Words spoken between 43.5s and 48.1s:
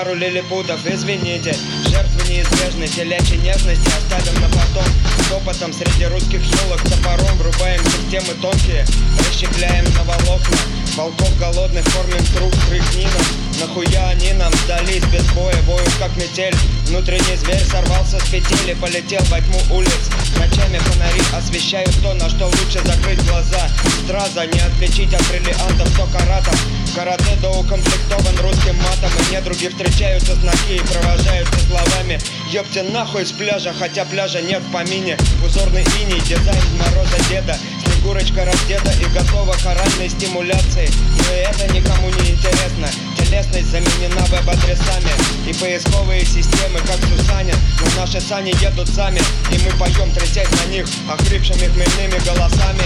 заменена веб-адресами И поисковые системы, как Сусанин. Но